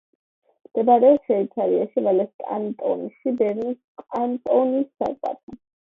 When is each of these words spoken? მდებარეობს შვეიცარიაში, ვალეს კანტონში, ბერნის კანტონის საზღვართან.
მდებარეობს 0.67 1.23
შვეიცარიაში, 1.27 2.01
ვალეს 2.07 2.31
კანტონში, 2.45 3.35
ბერნის 3.43 3.79
კანტონის 4.07 4.89
საზღვართან. 5.03 5.63